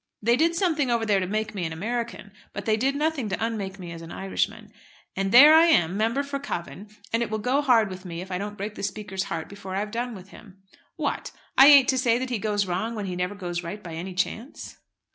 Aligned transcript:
They 0.19 0.35
did 0.35 0.55
something 0.55 0.89
over 0.89 1.05
there 1.05 1.19
to 1.19 1.27
make 1.27 1.53
me 1.53 1.63
an 1.63 1.71
American; 1.71 2.31
but 2.53 2.65
they 2.65 2.75
did 2.75 2.95
nothing 2.95 3.29
to 3.29 3.45
unmake 3.45 3.77
me 3.77 3.91
as 3.91 4.01
an 4.01 4.11
Irishman. 4.11 4.73
And 5.15 5.31
there 5.31 5.53
I 5.53 5.65
am, 5.67 5.95
member 5.95 6.23
for 6.23 6.39
Cavan; 6.39 6.87
and 7.13 7.21
it 7.21 7.29
will 7.29 7.37
go 7.37 7.61
hard 7.61 7.87
with 7.87 8.03
me 8.03 8.19
if 8.19 8.31
I 8.31 8.39
don't 8.39 8.57
break 8.57 8.73
that 8.73 8.81
Speaker's 8.81 9.25
heart 9.25 9.47
before 9.47 9.75
I've 9.75 9.91
done 9.91 10.15
with 10.15 10.29
him. 10.29 10.63
What! 10.95 11.31
I 11.55 11.67
ain't 11.67 11.87
to 11.89 11.99
say 11.99 12.17
that 12.17 12.31
he 12.31 12.39
goes 12.39 12.65
wrong 12.65 12.95
when 12.95 13.05
he 13.05 13.15
never 13.15 13.35
goes 13.35 13.61
right 13.61 13.83
by 13.83 13.93
any 13.93 14.15
chance?" 14.15 14.79